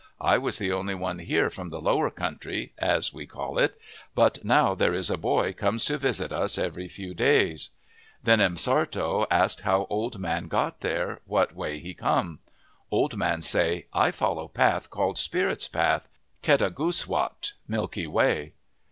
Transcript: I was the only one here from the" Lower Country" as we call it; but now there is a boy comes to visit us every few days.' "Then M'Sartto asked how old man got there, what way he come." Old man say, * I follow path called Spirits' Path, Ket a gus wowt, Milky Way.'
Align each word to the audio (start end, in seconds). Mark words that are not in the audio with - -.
I 0.21 0.39
was 0.39 0.57
the 0.57 0.71
only 0.71 0.95
one 0.95 1.19
here 1.19 1.51
from 1.51 1.69
the" 1.69 1.79
Lower 1.89 2.09
Country" 2.09 2.73
as 2.79 3.13
we 3.13 3.27
call 3.27 3.59
it; 3.59 3.79
but 4.15 4.43
now 4.43 4.73
there 4.73 4.95
is 4.95 5.11
a 5.11 5.15
boy 5.17 5.53
comes 5.53 5.85
to 5.85 5.99
visit 5.99 6.31
us 6.31 6.57
every 6.57 6.87
few 6.87 7.13
days.' 7.13 7.69
"Then 8.23 8.39
M'Sartto 8.41 9.27
asked 9.29 9.61
how 9.61 9.85
old 9.91 10.17
man 10.17 10.47
got 10.47 10.79
there, 10.79 11.19
what 11.27 11.53
way 11.55 11.77
he 11.77 11.93
come." 11.93 12.39
Old 12.89 13.15
man 13.15 13.43
say, 13.43 13.85
* 13.89 13.93
I 13.93 14.09
follow 14.09 14.47
path 14.47 14.89
called 14.89 15.19
Spirits' 15.19 15.67
Path, 15.67 16.07
Ket 16.41 16.63
a 16.63 16.71
gus 16.71 17.05
wowt, 17.05 17.53
Milky 17.67 18.07
Way.' 18.07 18.53